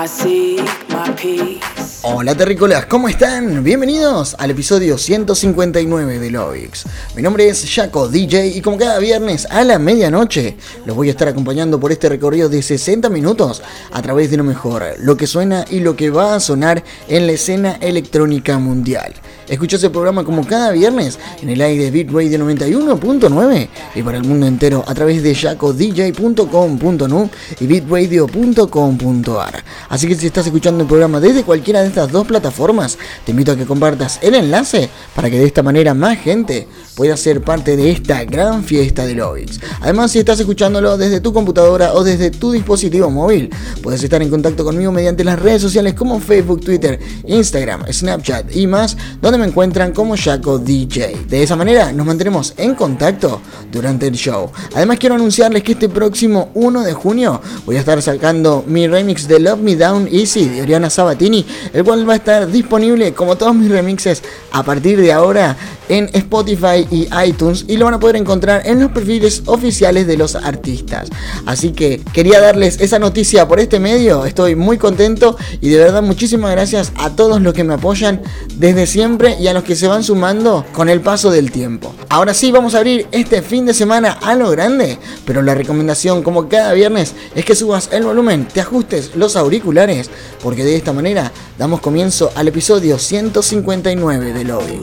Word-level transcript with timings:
I 0.00 0.06
seek 0.06 0.88
my 0.88 1.12
peace. 1.12 1.79
Hola 2.02 2.34
terrícolas, 2.34 2.86
¿cómo 2.86 3.08
están? 3.08 3.62
Bienvenidos 3.62 4.34
al 4.38 4.50
episodio 4.50 4.96
159 4.96 6.18
de 6.18 6.30
Lovix. 6.30 6.84
Mi 7.14 7.22
nombre 7.22 7.48
es 7.48 7.64
Jaco 7.74 8.08
DJ 8.08 8.48
y 8.56 8.60
como 8.60 8.78
cada 8.78 8.98
viernes 8.98 9.46
a 9.50 9.64
la 9.64 9.78
medianoche 9.78 10.56
los 10.86 10.96
voy 10.96 11.08
a 11.08 11.10
estar 11.12 11.28
acompañando 11.28 11.78
por 11.78 11.92
este 11.92 12.08
recorrido 12.08 12.48
de 12.48 12.62
60 12.62 13.08
minutos 13.10 13.62
a 13.92 14.02
través 14.02 14.30
de 14.30 14.38
lo 14.38 14.44
mejor, 14.44 14.82
lo 14.98 15.16
que 15.16 15.26
suena 15.26 15.64
y 15.70 15.80
lo 15.80 15.94
que 15.96 16.10
va 16.10 16.34
a 16.34 16.40
sonar 16.40 16.82
en 17.08 17.26
la 17.26 17.32
escena 17.32 17.78
electrónica 17.80 18.58
mundial. 18.58 19.12
Escuchas 19.50 19.82
el 19.82 19.90
programa 19.90 20.22
como 20.22 20.46
cada 20.46 20.70
viernes 20.70 21.18
en 21.42 21.48
el 21.50 21.60
aire 21.60 21.90
de 21.90 21.90
Beat 21.90 22.12
Radio 22.12 22.38
91.9 22.38 23.68
y 23.96 24.02
para 24.02 24.18
el 24.18 24.24
mundo 24.24 24.46
entero 24.46 24.84
a 24.86 24.94
través 24.94 25.24
de 25.24 25.34
jacodj.com.nu 25.34 27.30
y 27.58 27.66
beatradio.com.ar. 27.66 29.64
Así 29.88 30.06
que 30.06 30.14
si 30.14 30.28
estás 30.28 30.46
escuchando 30.46 30.82
el 30.82 30.88
programa 30.88 31.18
desde 31.18 31.42
de 31.78 31.86
estas 31.86 32.10
dos 32.10 32.26
plataformas, 32.26 32.98
te 33.24 33.30
invito 33.30 33.52
a 33.52 33.56
que 33.56 33.64
compartas 33.64 34.18
el 34.22 34.34
enlace 34.34 34.90
para 35.14 35.30
que 35.30 35.38
de 35.38 35.46
esta 35.46 35.62
manera 35.62 35.94
más 35.94 36.18
gente 36.18 36.66
pueda 36.96 37.16
ser 37.16 37.42
parte 37.42 37.76
de 37.76 37.92
esta 37.92 38.24
gran 38.24 38.64
fiesta 38.64 39.06
de 39.06 39.14
Lovix. 39.14 39.60
Además, 39.80 40.10
si 40.10 40.18
estás 40.18 40.40
escuchándolo 40.40 40.98
desde 40.98 41.20
tu 41.20 41.32
computadora 41.32 41.94
o 41.94 42.02
desde 42.02 42.30
tu 42.30 42.52
dispositivo 42.52 43.08
móvil, 43.08 43.50
puedes 43.82 44.02
estar 44.02 44.20
en 44.20 44.28
contacto 44.28 44.64
conmigo 44.64 44.90
mediante 44.90 45.24
las 45.24 45.38
redes 45.38 45.62
sociales 45.62 45.94
como 45.94 46.20
Facebook, 46.20 46.60
Twitter, 46.60 46.98
Instagram, 47.26 47.84
Snapchat 47.90 48.54
y 48.56 48.66
más, 48.66 48.96
donde 49.22 49.38
me 49.38 49.46
encuentran 49.46 49.92
como 49.92 50.16
Jaco 50.16 50.58
DJ. 50.58 51.26
De 51.28 51.42
esa 51.42 51.56
manera 51.56 51.92
nos 51.92 52.06
mantendremos 52.06 52.54
en 52.56 52.74
contacto 52.74 53.40
durante 53.70 54.08
el 54.08 54.14
show. 54.14 54.50
Además, 54.74 54.98
quiero 54.98 55.14
anunciarles 55.14 55.62
que 55.62 55.72
este 55.72 55.88
próximo 55.88 56.50
1 56.54 56.82
de 56.82 56.92
junio 56.92 57.40
voy 57.64 57.76
a 57.76 57.80
estar 57.80 58.00
sacando 58.02 58.64
mi 58.66 58.88
remix 58.88 59.28
de 59.28 59.40
Love 59.40 59.60
Me 59.60 59.76
Down 59.76 60.08
Easy 60.10 60.48
de 60.48 60.62
Oriana 60.62 60.90
Sabatini, 60.90 61.44
el 61.72 61.84
cual 61.84 62.08
va 62.08 62.14
a 62.14 62.16
estar 62.16 62.50
disponible 62.50 63.12
como 63.12 63.36
todos 63.36 63.54
mis 63.54 63.70
remixes 63.70 64.22
a 64.52 64.62
partir 64.62 65.00
de 65.00 65.12
ahora 65.12 65.56
en 65.88 66.08
Spotify 66.12 66.86
y 66.90 67.08
iTunes 67.26 67.64
y 67.68 67.76
lo 67.76 67.84
van 67.84 67.94
a 67.94 68.00
poder 68.00 68.16
encontrar 68.16 68.62
en 68.64 68.80
los 68.80 68.92
perfiles 68.92 69.42
oficiales 69.46 70.06
de 70.06 70.16
los 70.16 70.36
artistas. 70.36 71.08
Así 71.46 71.72
que 71.72 72.00
quería 72.12 72.40
darles 72.40 72.80
esa 72.80 72.98
noticia 72.98 73.48
por 73.48 73.58
este 73.58 73.80
medio, 73.80 74.24
estoy 74.24 74.54
muy 74.54 74.78
contento 74.78 75.36
y 75.60 75.68
de 75.68 75.78
verdad 75.78 76.02
muchísimas 76.02 76.52
gracias 76.52 76.92
a 76.96 77.10
todos 77.10 77.42
los 77.42 77.54
que 77.54 77.64
me 77.64 77.74
apoyan 77.74 78.22
desde 78.56 78.86
siempre 78.86 79.36
y 79.40 79.48
a 79.48 79.52
los 79.52 79.64
que 79.64 79.74
se 79.76 79.88
van 79.88 80.04
sumando 80.04 80.64
con 80.72 80.88
el 80.88 81.00
paso 81.00 81.30
del 81.30 81.50
tiempo. 81.50 81.94
Ahora 82.08 82.34
sí, 82.34 82.52
vamos 82.52 82.74
a 82.74 82.78
abrir 82.78 83.06
este 83.12 83.42
fin 83.42 83.66
de 83.66 83.74
semana 83.74 84.12
a 84.22 84.34
lo 84.34 84.50
grande, 84.50 84.98
pero 85.24 85.42
la 85.42 85.54
recomendación 85.54 86.22
como 86.22 86.48
cada 86.48 86.72
viernes 86.72 87.14
es 87.34 87.44
que 87.44 87.54
subas 87.54 87.90
el 87.92 88.04
volumen, 88.04 88.46
te 88.46 88.60
ajustes 88.60 89.12
los 89.14 89.36
auriculares, 89.36 90.10
porque 90.42 90.64
de 90.64 90.76
esta 90.76 90.92
manera 90.92 91.32
damos 91.60 91.80
comienzo 91.80 92.32
al 92.36 92.48
episodio 92.48 92.98
159 92.98 94.32
de 94.32 94.44
Lobby. 94.44 94.80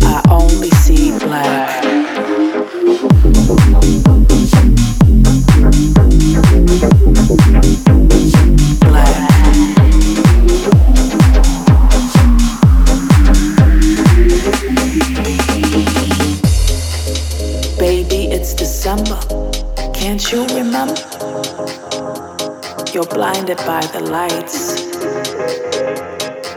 I 0.00 0.22
only 0.30 0.70
see. 0.70 1.12
Black. 1.18 1.85
You're 22.96 23.04
blinded 23.04 23.58
by 23.58 23.84
the 23.92 24.00
lights. 24.00 24.88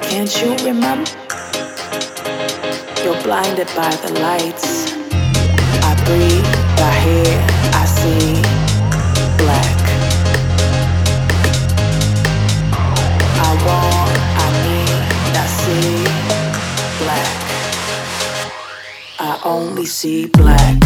Can't 0.08 0.34
you 0.42 0.56
remember? 0.66 1.12
You're 3.04 3.22
blinded 3.24 3.68
by 3.76 3.94
the 3.98 4.12
lights. 4.22 4.94
I 5.84 5.96
breathe, 6.06 6.48
I 6.80 6.94
hear, 7.04 7.44
I 7.76 7.86
see 8.00 8.42
black. 9.38 9.80
I 13.36 13.52
want, 13.68 14.16
I 14.40 14.48
need, 14.64 14.96
I 15.36 15.46
see 15.60 16.08
black. 17.04 17.30
I 19.20 19.42
only 19.44 19.86
see 19.86 20.28
black. 20.28 20.80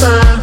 time. 0.00 0.39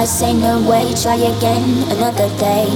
I 0.00 0.06
say 0.06 0.32
no 0.32 0.58
way, 0.66 0.94
try 0.94 1.16
again 1.16 1.82
another 1.92 2.30
day. 2.38 2.70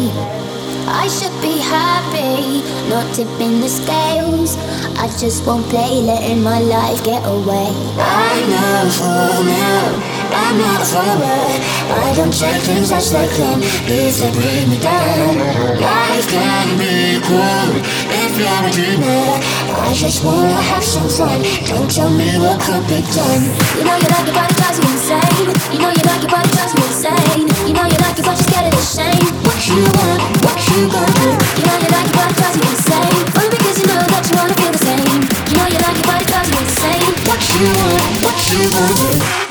I 0.87 1.09
should 1.09 1.33
be 1.41 1.57
happy, 1.57 2.61
not 2.91 3.15
tipping 3.15 3.63
the 3.63 3.69
scales. 3.71 4.59
I 4.99 5.09
just 5.19 5.47
won't 5.47 5.65
play, 5.71 6.03
letting 6.03 6.43
my 6.43 6.59
life 6.59 7.03
get 7.03 7.25
away. 7.25 7.73
I 7.97 8.45
know 8.51 8.91
for 8.91 9.43
now. 9.49 10.14
I'm 10.35 10.59
not 10.59 10.83
a 10.83 10.85
follower. 10.85 11.47
I 11.95 12.13
don't 12.19 12.35
take 12.35 12.63
things 12.67 12.91
as 12.91 13.13
they 13.15 13.29
come 13.39 13.63
if 13.63 14.19
they 14.19 14.31
bring 14.35 14.67
me 14.71 14.79
down. 14.83 15.39
Life 15.79 16.27
can 16.27 16.67
be 16.75 17.23
cruel 17.23 17.71
if 18.11 18.33
you're 18.35 18.67
a 18.67 18.71
dreamer. 18.75 19.39
I 19.79 19.95
just 19.95 20.25
wanna 20.25 20.59
have 20.59 20.83
some 20.83 21.09
fun. 21.09 21.39
Don't 21.71 21.87
tell 21.91 22.11
me 22.11 22.27
what 22.43 22.59
could 22.67 22.83
be 22.91 22.99
done. 23.15 23.47
You 23.79 23.85
know 23.87 23.95
you 23.95 24.09
like 24.11 24.27
it, 24.27 24.35
but 24.35 24.51
it 24.51 24.57
drives 24.59 24.79
you 24.83 24.87
insane. 24.91 25.47
You 25.71 25.79
know 25.79 25.93
you 25.95 26.03
like 26.03 26.25
it, 26.27 26.31
but 26.31 26.43
it 26.43 26.51
drives 26.51 26.75
me 26.75 26.83
insane. 26.83 27.47
You 27.71 27.75
know 27.79 27.87
you 27.87 27.99
like 28.03 28.19
it, 28.19 28.27
but 28.27 28.35
you're 28.35 28.49
scared 28.51 28.67
of 28.67 28.75
the 28.75 28.83
shame. 28.83 29.27
What 29.47 29.61
you 29.71 29.87
want, 29.87 30.21
what 30.43 30.59
you 30.67 30.91
gonna 30.91 31.15
do? 31.15 31.31
You 31.31 31.65
know 31.71 31.79
you 31.79 31.91
like 31.95 32.11
it, 32.11 32.17
but 32.19 32.27
it 32.27 32.37
drives 32.43 32.59
you 32.59 32.67
insane. 32.75 33.23
Only 33.39 33.51
because 33.55 33.77
you 33.79 33.87
know 33.87 34.03
that 34.03 34.25
you 34.27 34.35
wanna 34.35 34.55
feel 34.59 34.73
the 34.75 34.83
same. 34.83 35.21
You 35.47 35.55
know 35.63 35.69
you 35.71 35.79
like 35.79 35.95
it, 35.95 36.07
but 36.11 36.19
it 36.19 36.27
drives 36.27 36.51
you 36.51 36.59
insane. 36.59 37.07
What 37.23 37.41
you 37.55 37.67
want, 37.71 38.03
what 38.27 38.39
you 38.51 38.61
gonna 38.75 38.99
do? 38.99 39.44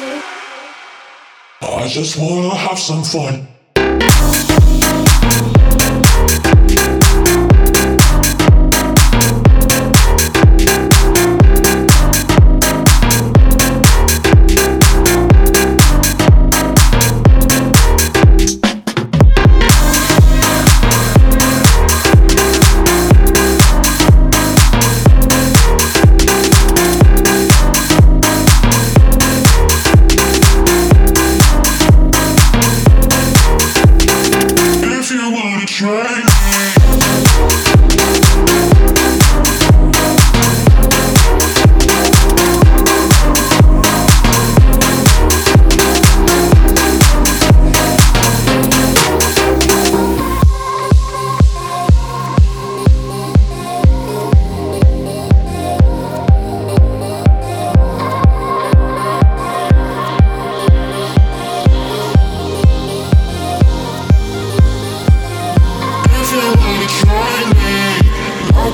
I 1.84 1.88
just 1.88 2.18
wanna 2.18 2.56
have 2.56 2.80
some 2.80 3.04
fun. 3.04 3.46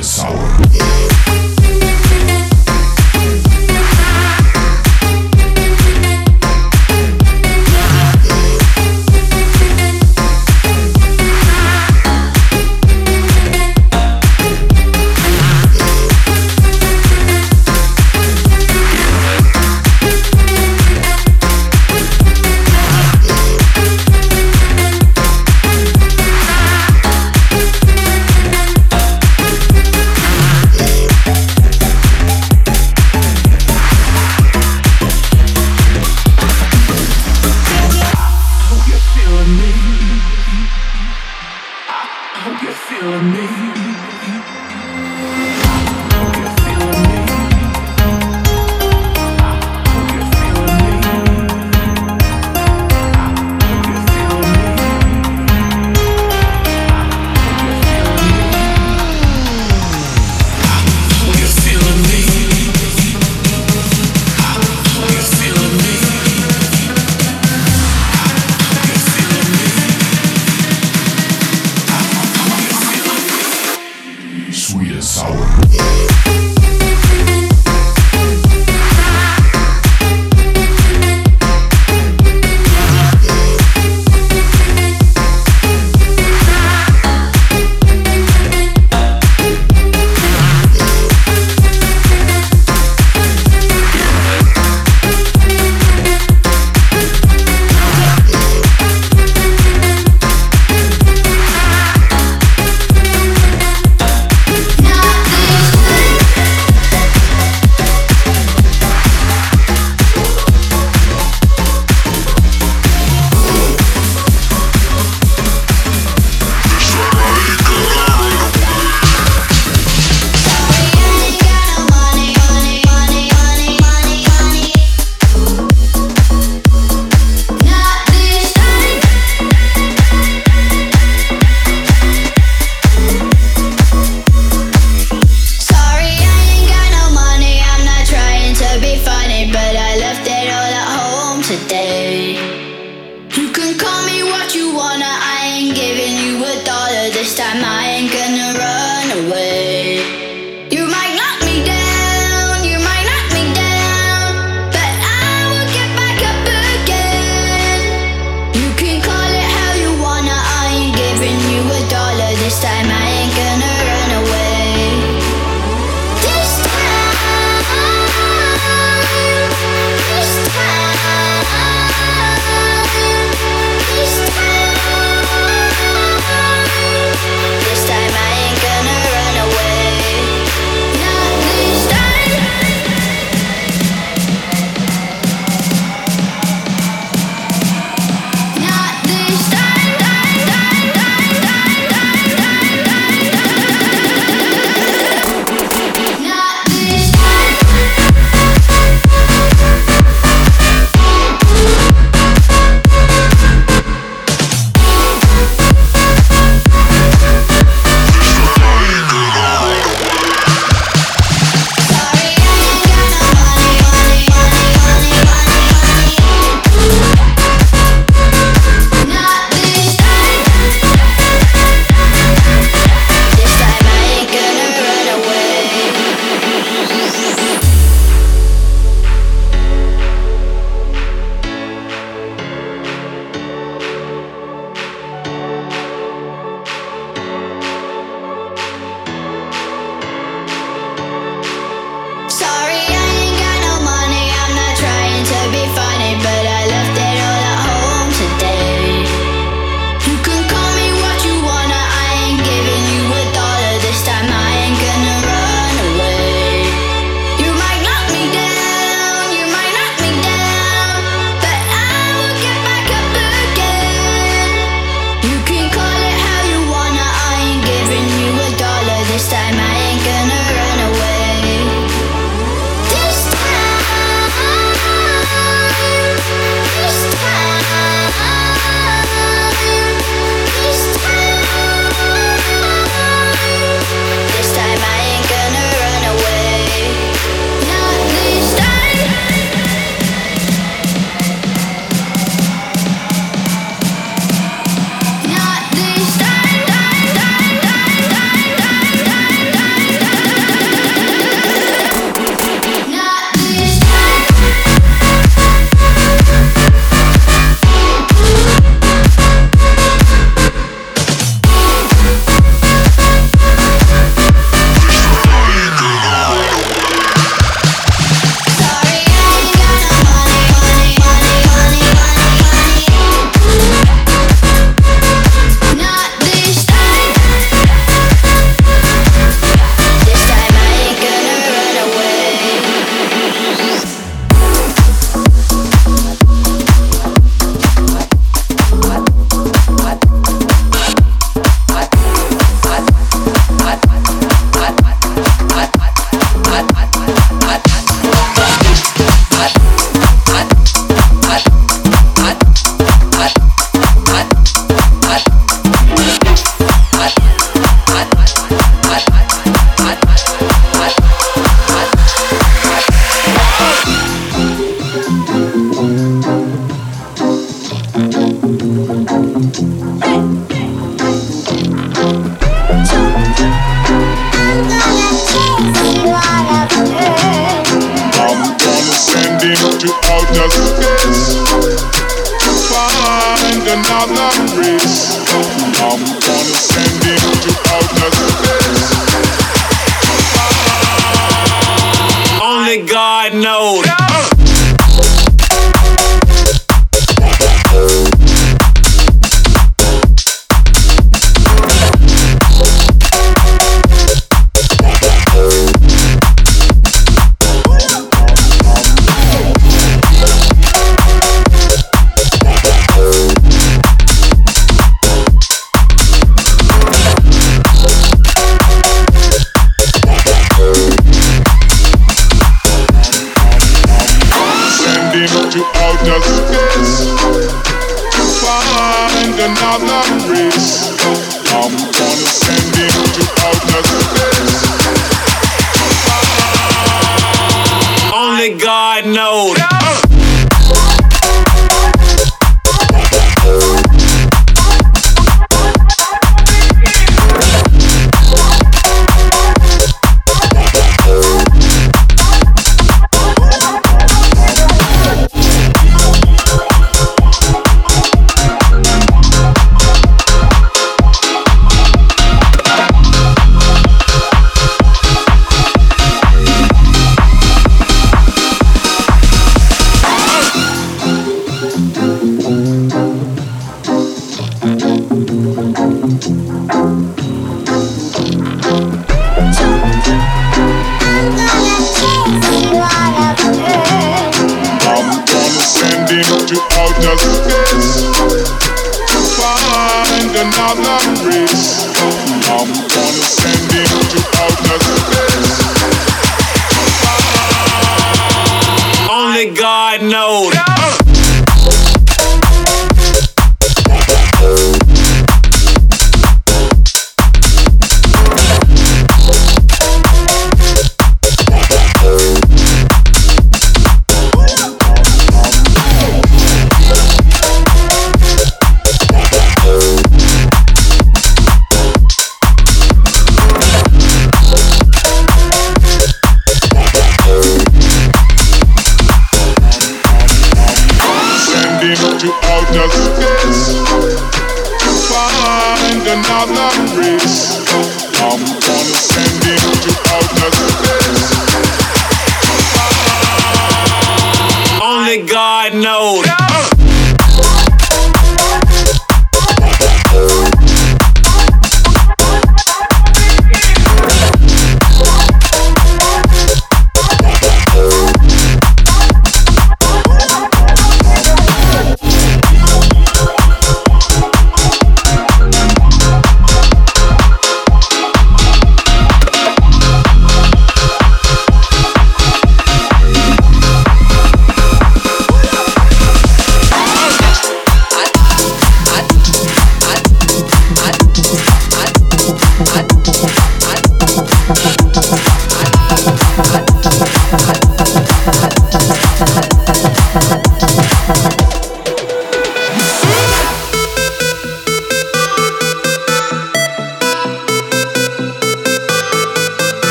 Happy 0.00 1.57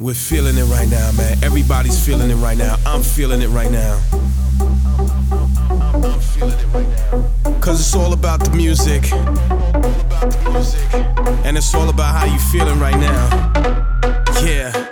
We're 0.00 0.14
feeling 0.14 0.56
it 0.56 0.64
right 0.64 0.88
now, 0.88 1.12
man. 1.12 1.36
Everybody's 1.44 2.02
feeling 2.02 2.30
it 2.30 2.36
right 2.36 2.56
now. 2.56 2.76
I'm 2.86 3.02
feeling 3.02 3.42
it 3.42 3.48
right 3.48 3.70
now. 3.70 4.00
Cause 7.60 7.80
it's 7.80 7.94
all 7.94 8.14
about 8.14 8.42
the 8.42 8.50
music. 8.54 9.12
And 11.44 11.58
it's 11.58 11.74
all 11.74 11.90
about 11.90 12.16
how 12.16 12.24
you 12.24 12.38
feeling 12.38 12.80
right 12.80 12.96
now. 12.96 13.52
Yeah. 14.42 14.89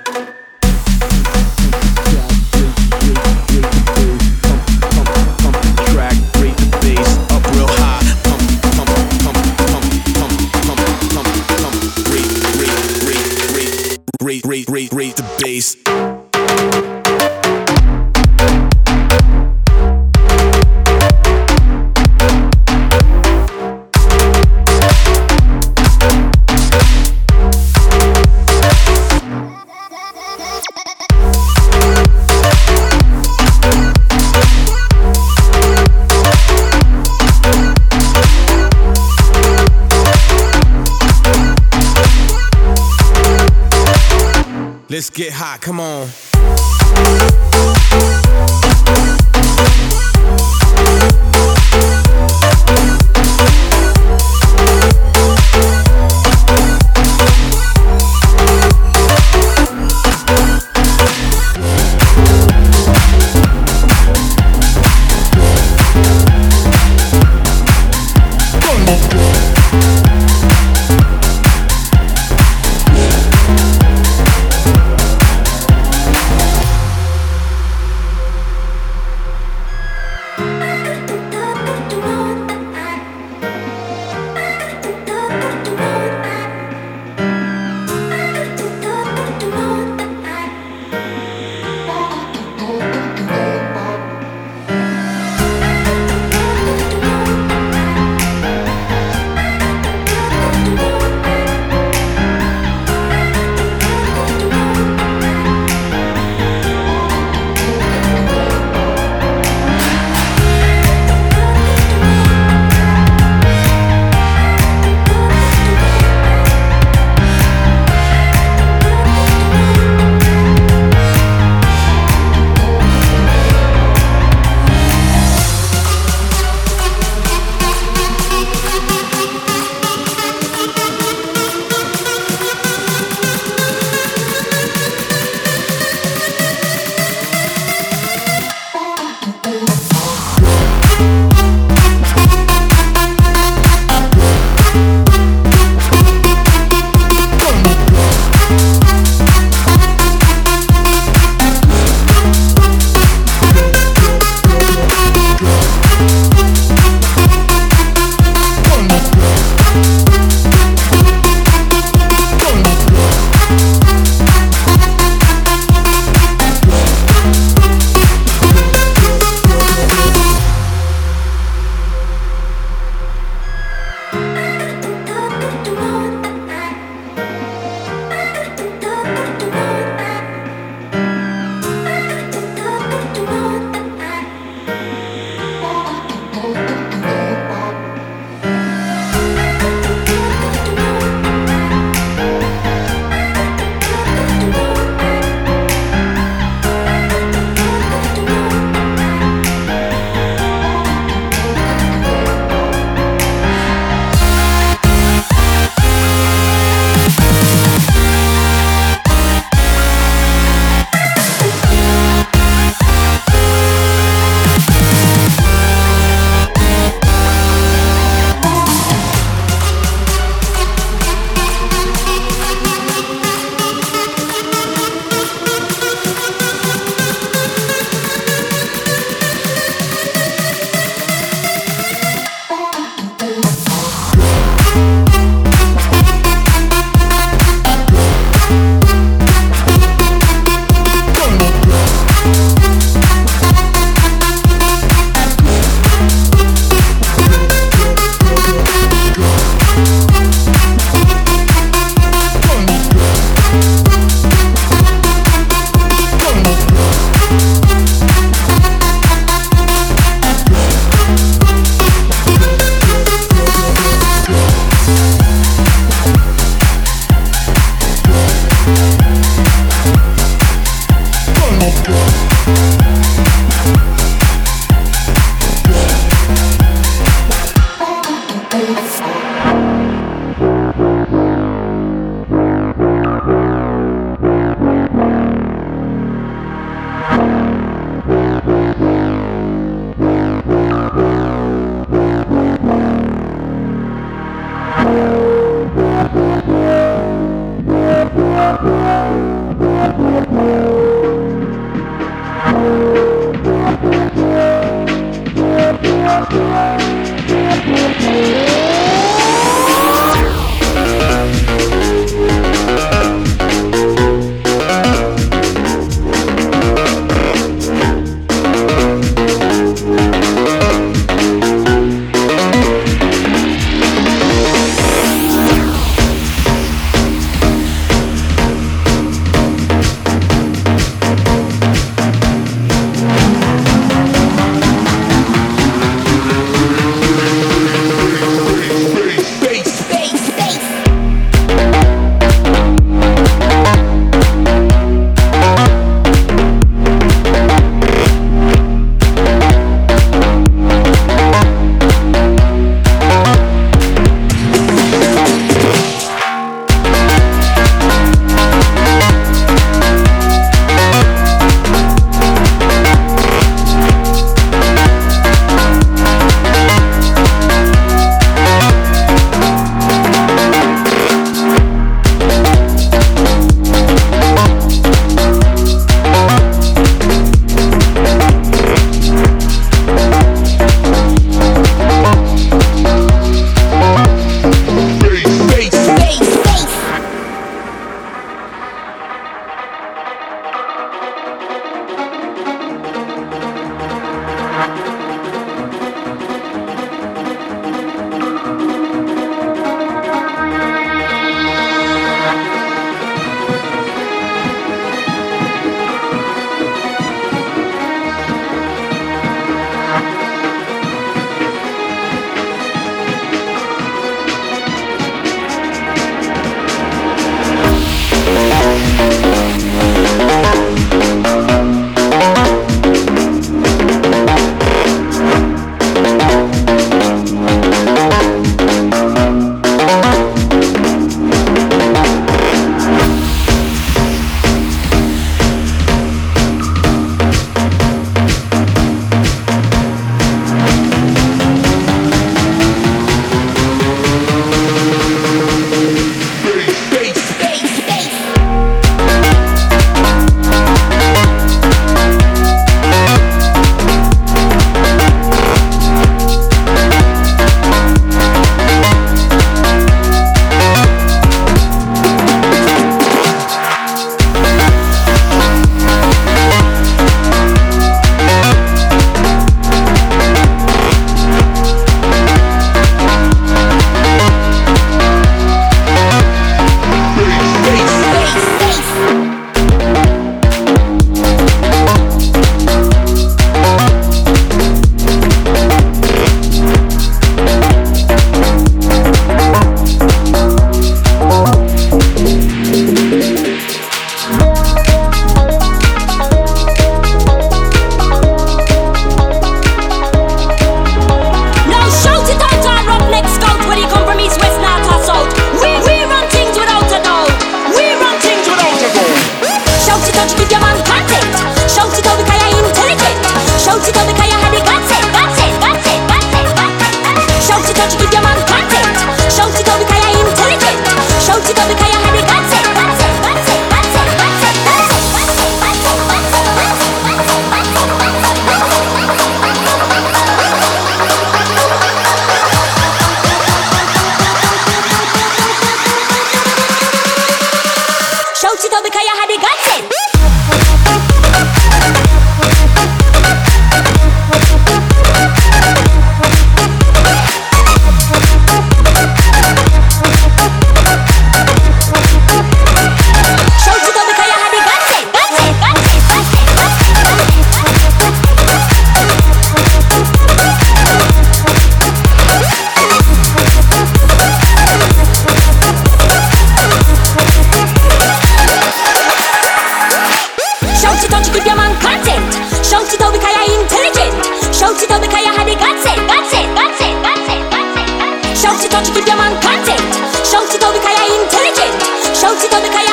Shouty 570.99 571.15
to 571.15 571.31
you 571.31 571.38
keep 571.38 571.46
your 571.46 571.55
man 571.55 571.79
content. 571.79 572.27
Shouty 572.67 572.99
thought 572.99 573.15
because 573.15 573.31
I 573.31 573.46
intelligent. 573.55 574.19
Shouty 574.51 574.83
thought 574.90 574.99
because 574.99 575.23
I 575.23 575.31
had 575.31 575.46
a 575.46 575.55
guts 575.55 575.87
it, 575.87 575.94
guts 576.11 576.35
it, 576.35 576.46
guts 576.59 576.81
it, 576.83 576.94
guts 577.07 577.29
it, 577.31 577.42
guts 577.55 577.79
it. 577.79 578.35
Shouty 578.35 578.67
thought 578.67 578.83
you 578.83 578.94
keep 578.99 579.07
your 579.07 579.15
man 579.15 579.38
content. 579.38 579.79
Shouty 580.27 580.59
thought 580.59 580.75
because 580.75 580.99
I 580.99 581.07
intelligent. 581.23 581.79
Shouty 582.19 582.51
thought 582.51 582.67
because 582.67 582.87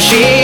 心。 0.00 0.37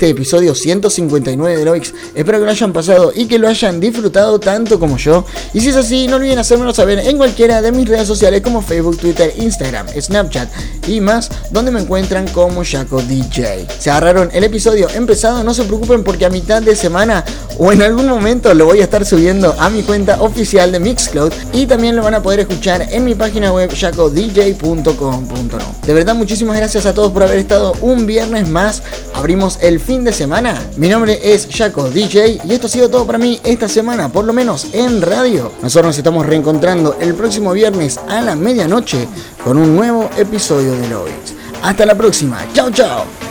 Este 0.00 0.08
episodio 0.08 0.54
159 0.54 1.58
de 1.58 1.64
Lovix. 1.66 1.92
Espero 2.14 2.38
que 2.38 2.46
lo 2.46 2.50
hayan 2.50 2.72
pasado 2.72 3.12
y 3.14 3.26
que 3.26 3.38
lo 3.38 3.48
hayan 3.48 3.80
disfrutado 3.80 4.40
tanto 4.40 4.80
como 4.80 4.96
yo. 4.96 5.26
Y 5.52 5.60
si 5.60 5.68
es 5.68 5.76
así, 5.76 6.08
no 6.08 6.16
olviden 6.16 6.38
hacérmelo 6.38 6.72
saber 6.72 7.00
en 7.00 7.18
cualquiera 7.18 7.60
de 7.60 7.70
mis 7.70 7.86
redes 7.86 8.08
sociales 8.08 8.40
como 8.40 8.62
Facebook, 8.62 8.96
Twitter, 8.96 9.30
Instagram, 9.36 9.88
Snapchat 9.88 10.48
y 10.88 11.02
más, 11.02 11.28
donde 11.50 11.70
me 11.70 11.80
encuentran 11.80 12.26
como 12.28 12.62
Jaco 12.64 13.02
DJ. 13.02 13.66
Se 13.78 13.90
agarraron 13.90 14.30
el 14.32 14.42
episodio 14.42 14.88
empezado, 14.88 15.44
no 15.44 15.52
se 15.52 15.64
preocupen 15.64 16.02
porque 16.02 16.24
a 16.24 16.30
mitad 16.30 16.62
de 16.62 16.76
semana 16.76 17.22
o 17.60 17.70
en 17.72 17.82
algún 17.82 18.08
momento 18.08 18.52
lo 18.54 18.64
voy 18.64 18.80
a 18.80 18.84
estar 18.84 19.04
subiendo 19.04 19.54
a 19.58 19.68
mi 19.68 19.82
cuenta 19.82 20.22
oficial 20.22 20.72
de 20.72 20.80
Mixcloud 20.80 21.30
y 21.52 21.66
también 21.66 21.94
lo 21.94 22.02
van 22.02 22.14
a 22.14 22.22
poder 22.22 22.40
escuchar 22.40 22.86
en 22.90 23.04
mi 23.04 23.14
página 23.14 23.52
web 23.52 23.70
jacodj.com.no. 23.70 25.58
De 25.86 25.92
verdad, 25.94 26.14
muchísimas 26.14 26.56
gracias 26.56 26.86
a 26.86 26.94
todos 26.94 27.12
por 27.12 27.22
haber 27.22 27.38
estado 27.38 27.74
un 27.82 28.06
viernes 28.06 28.48
más. 28.48 28.82
Abrimos 29.14 29.58
el 29.60 29.78
fin 29.78 30.04
de 30.04 30.14
semana. 30.14 30.58
Mi 30.78 30.88
nombre 30.88 31.20
es 31.22 31.48
Jaco 31.52 31.90
DJ 31.90 32.40
y 32.44 32.52
esto 32.54 32.66
ha 32.66 32.70
sido 32.70 32.88
todo 32.88 33.06
para 33.06 33.18
mí 33.18 33.38
esta 33.44 33.68
semana, 33.68 34.08
por 34.08 34.24
lo 34.24 34.32
menos 34.32 34.68
en 34.72 35.02
radio. 35.02 35.52
Nosotros 35.62 35.88
nos 35.88 35.98
estamos 35.98 36.24
reencontrando 36.24 36.96
el 36.98 37.14
próximo 37.14 37.52
viernes 37.52 38.00
a 38.08 38.22
la 38.22 38.36
medianoche 38.36 39.06
con 39.44 39.58
un 39.58 39.76
nuevo 39.76 40.08
episodio 40.16 40.72
de 40.72 40.88
Lovix. 40.88 41.34
Hasta 41.62 41.84
la 41.84 41.94
próxima. 41.94 42.38
Chao, 42.54 42.70
chao. 42.70 43.29